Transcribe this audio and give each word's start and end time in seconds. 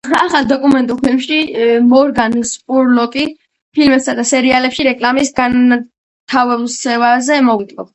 ახალ 0.19 0.45
დოკუმენტურ 0.51 1.01
ფილმში, 1.03 1.37
მორგან 1.91 2.37
სპურლოკი 2.53 3.27
ფილმებსა 3.77 4.17
და 4.23 4.27
სერიალებში 4.33 4.89
რეკლამის 4.93 5.33
განთავსებაზე 5.43 7.41
მოგვითხრობს. 7.51 7.89